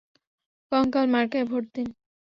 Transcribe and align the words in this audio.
কঙ্কাল 0.71 1.05
মার্কায় 1.13 1.45
ভোট 1.45 1.63
দিন। 1.75 1.87